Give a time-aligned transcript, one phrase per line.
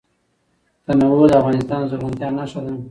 [0.85, 2.73] تنوع د افغانستان د زرغونتیا نښه ده.